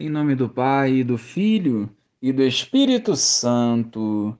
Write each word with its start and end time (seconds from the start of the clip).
Em 0.00 0.08
nome 0.08 0.36
do 0.36 0.48
Pai, 0.48 1.02
do 1.02 1.18
Filho 1.18 1.90
e 2.22 2.32
do 2.32 2.44
Espírito 2.44 3.16
Santo. 3.16 4.38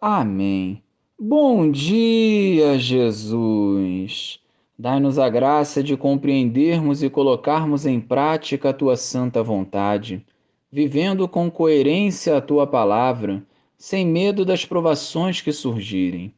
Amém. 0.00 0.84
Bom 1.18 1.68
dia, 1.68 2.78
Jesus. 2.78 4.38
Dai-nos 4.78 5.18
a 5.18 5.28
graça 5.28 5.82
de 5.82 5.96
compreendermos 5.96 7.02
e 7.02 7.10
colocarmos 7.10 7.86
em 7.86 8.00
prática 8.00 8.70
a 8.70 8.72
tua 8.72 8.96
santa 8.96 9.42
vontade, 9.42 10.24
vivendo 10.70 11.26
com 11.26 11.50
coerência 11.50 12.36
a 12.36 12.40
tua 12.40 12.64
palavra, 12.64 13.42
sem 13.76 14.06
medo 14.06 14.44
das 14.44 14.64
provações 14.64 15.40
que 15.40 15.50
surgirem. 15.50 16.32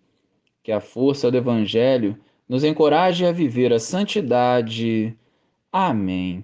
Que 0.62 0.72
a 0.72 0.80
força 0.80 1.30
do 1.30 1.36
Evangelho 1.36 2.18
nos 2.48 2.64
encoraje 2.64 3.26
a 3.26 3.32
viver 3.32 3.70
a 3.70 3.78
santidade. 3.78 5.14
Amém. 5.70 6.42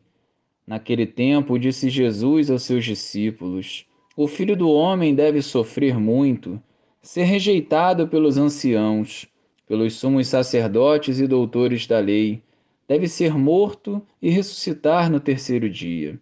Naquele 0.68 1.06
tempo, 1.06 1.58
disse 1.58 1.88
Jesus 1.88 2.50
aos 2.50 2.62
seus 2.64 2.84
discípulos: 2.84 3.86
O 4.14 4.28
filho 4.28 4.54
do 4.54 4.68
homem 4.68 5.14
deve 5.14 5.40
sofrer 5.40 5.98
muito, 5.98 6.62
ser 7.00 7.22
rejeitado 7.22 8.06
pelos 8.06 8.36
anciãos, 8.36 9.26
pelos 9.66 9.94
sumos 9.94 10.28
sacerdotes 10.28 11.20
e 11.20 11.26
doutores 11.26 11.86
da 11.86 11.98
lei, 12.00 12.42
deve 12.86 13.08
ser 13.08 13.32
morto 13.34 14.02
e 14.20 14.28
ressuscitar 14.28 15.10
no 15.10 15.18
terceiro 15.18 15.70
dia. 15.70 16.20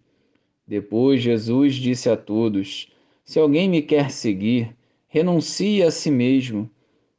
Depois 0.65 1.21
Jesus 1.21 1.75
disse 1.75 2.09
a 2.09 2.15
todos: 2.15 2.89
Se 3.25 3.37
alguém 3.37 3.67
me 3.67 3.81
quer 3.81 4.09
seguir, 4.09 4.73
renuncie 5.09 5.83
a 5.83 5.91
si 5.91 6.09
mesmo, 6.09 6.71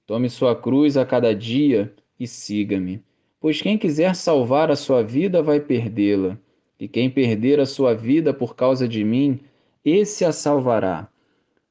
tome 0.06 0.30
sua 0.30 0.56
cruz 0.56 0.97
a 0.97 1.05
cada 1.05 1.34
dia 1.34 1.92
e 2.19 2.27
siga-me. 2.27 3.02
Pois 3.38 3.60
quem 3.60 3.77
quiser 3.77 4.16
salvar 4.16 4.70
a 4.70 4.77
sua 4.77 5.02
vida 5.02 5.42
vai 5.42 5.60
perdê-la 5.60 6.38
e 6.78 6.87
quem 6.87 7.10
perder 7.10 7.59
a 7.59 7.66
sua 7.66 7.95
vida 7.95 8.32
por 8.32 8.55
causa 8.55 8.86
de 8.86 9.02
mim, 9.05 9.41
esse 9.84 10.24
a 10.24 10.32
salvará. 10.32 11.09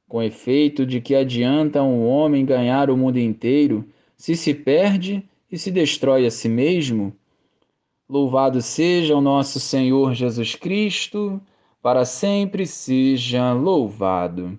Com 0.06 0.22
efeito, 0.22 0.84
de 0.84 1.00
que 1.00 1.14
adianta 1.14 1.82
um 1.82 2.06
homem 2.06 2.44
ganhar 2.44 2.90
o 2.90 2.96
mundo 2.96 3.18
inteiro 3.18 3.86
se 4.16 4.36
se 4.36 4.52
perde 4.52 5.22
e 5.50 5.56
se 5.56 5.70
destrói 5.70 6.26
a 6.26 6.30
si 6.30 6.48
mesmo? 6.48 7.14
Louvado 8.08 8.60
seja 8.60 9.16
o 9.16 9.20
nosso 9.20 9.60
Senhor 9.60 10.14
Jesus 10.14 10.54
Cristo, 10.54 11.40
para 11.82 12.04
sempre 12.04 12.66
seja 12.66 13.52
louvado. 13.52 14.58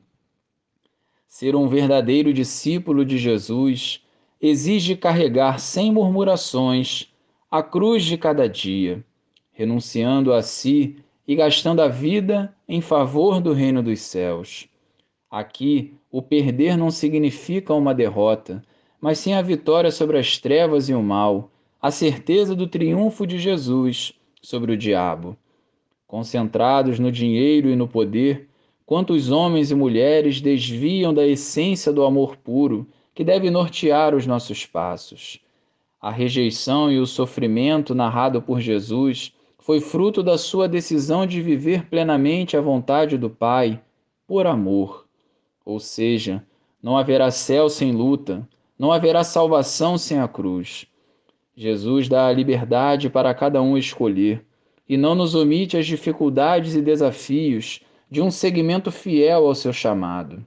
Ser 1.28 1.56
um 1.56 1.68
verdadeiro 1.68 2.34
discípulo 2.34 3.04
de 3.04 3.18
Jesus 3.18 4.04
exige 4.42 4.96
carregar 4.96 5.60
sem 5.60 5.92
murmurações 5.92 7.12
a 7.52 7.62
cruz 7.62 8.04
de 8.04 8.18
cada 8.18 8.48
dia 8.48 9.04
renunciando 9.60 10.32
a 10.32 10.42
si 10.42 10.96
e 11.28 11.36
gastando 11.36 11.82
a 11.82 11.90
vida 11.90 12.56
em 12.66 12.80
favor 12.80 13.42
do 13.42 13.52
reino 13.52 13.84
dos 13.84 14.00
céus. 14.00 14.70
Aqui, 15.30 15.94
o 16.10 16.22
perder 16.22 16.78
não 16.78 16.90
significa 16.90 17.74
uma 17.74 17.94
derrota, 17.94 18.64
mas 19.02 19.20
sim 19.20 19.34
a 19.34 19.42
vitória 19.42 19.92
sobre 19.92 20.18
as 20.18 20.38
trevas 20.38 20.88
e 20.88 20.94
o 20.94 21.04
mal, 21.04 21.52
a 21.82 21.92
certeza 21.92 22.56
do 22.56 22.68
triunfo 22.68 23.28
de 23.28 23.38
Jesus 23.38 24.14
sobre 24.42 24.72
o 24.72 24.78
diabo. 24.78 25.36
Concentrados 26.08 26.98
no 26.98 27.12
dinheiro 27.12 27.70
e 27.70 27.76
no 27.76 27.86
poder, 27.86 28.48
quantos 28.86 29.30
homens 29.30 29.72
e 29.72 29.76
mulheres 29.76 30.40
desviam 30.40 31.14
da 31.14 31.28
essência 31.28 31.92
do 31.92 32.06
amor 32.06 32.38
puro 32.38 32.88
que 33.14 33.26
deve 33.26 33.50
nortear 33.50 34.16
os 34.16 34.26
nossos 34.26 34.66
passos. 34.66 35.38
A 36.00 36.10
rejeição 36.10 36.90
e 36.90 36.98
o 36.98 37.06
sofrimento 37.06 37.94
narrado 37.94 38.42
por 38.42 38.62
Jesus 38.62 39.34
foi 39.70 39.80
fruto 39.80 40.24
da 40.24 40.36
sua 40.36 40.68
decisão 40.68 41.28
de 41.28 41.44
viver 41.44 41.86
plenamente 41.86 42.58
a 42.58 42.60
vontade 42.60 43.20
do 43.20 43.30
Pai 43.30 43.80
por 44.26 44.48
amor. 44.48 45.06
Ou 45.64 45.80
seja, 45.80 46.44
não 46.82 46.98
haverá 46.98 47.30
céu 47.30 47.70
sem 47.70 47.92
luta, 47.92 48.50
não 48.80 48.92
haverá 48.92 49.24
salvação 49.24 49.96
sem 49.96 50.20
a 50.20 50.28
cruz. 50.28 50.88
Jesus 51.56 52.10
dá 52.10 52.26
a 52.26 52.34
liberdade 52.34 53.12
para 53.12 53.32
cada 53.36 53.62
um 53.62 53.78
escolher 53.78 54.44
e 54.90 54.98
não 54.98 55.14
nos 55.14 55.36
omite 55.36 55.78
as 55.78 55.86
dificuldades 55.86 56.74
e 56.74 56.82
desafios 56.82 57.82
de 58.10 58.24
um 58.24 58.32
segmento 58.32 58.92
fiel 58.92 59.46
ao 59.46 59.54
seu 59.54 59.72
chamado. 59.72 60.44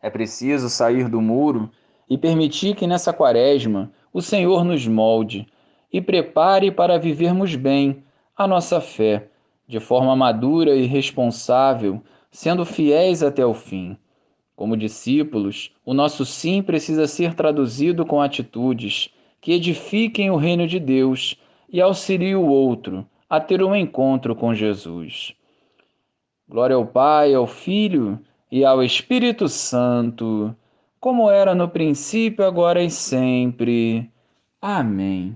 É 0.00 0.08
preciso 0.08 0.70
sair 0.70 1.06
do 1.10 1.20
muro 1.20 1.70
e 2.08 2.16
permitir 2.16 2.76
que 2.76 2.86
nessa 2.86 3.12
quaresma 3.12 3.92
o 4.10 4.22
Senhor 4.22 4.64
nos 4.64 4.88
molde 4.88 5.46
e 5.92 6.00
prepare 6.00 6.70
para 6.70 6.98
vivermos 6.98 7.54
bem 7.54 8.04
a 8.36 8.46
nossa 8.46 8.80
fé, 8.80 9.28
de 9.66 9.80
forma 9.80 10.14
madura 10.14 10.74
e 10.74 10.86
responsável, 10.86 12.02
sendo 12.30 12.64
fiéis 12.64 13.22
até 13.22 13.44
o 13.44 13.54
fim. 13.54 13.96
Como 14.54 14.76
discípulos, 14.76 15.72
o 15.84 15.92
nosso 15.92 16.24
sim 16.24 16.62
precisa 16.62 17.06
ser 17.06 17.34
traduzido 17.34 18.04
com 18.06 18.20
atitudes 18.20 19.10
que 19.40 19.52
edifiquem 19.52 20.30
o 20.30 20.36
reino 20.36 20.66
de 20.66 20.78
Deus 20.78 21.36
e 21.68 21.80
auxiliem 21.80 22.34
o 22.36 22.46
outro 22.46 23.06
a 23.28 23.40
ter 23.40 23.62
um 23.62 23.74
encontro 23.74 24.36
com 24.36 24.54
Jesus. 24.54 25.34
Glória 26.48 26.76
ao 26.76 26.86
Pai, 26.86 27.34
ao 27.34 27.46
Filho 27.46 28.20
e 28.50 28.64
ao 28.64 28.82
Espírito 28.82 29.48
Santo, 29.48 30.54
como 31.00 31.28
era 31.28 31.54
no 31.54 31.68
princípio, 31.68 32.44
agora 32.44 32.82
e 32.82 32.90
sempre. 32.90 34.10
Amém. 34.62 35.34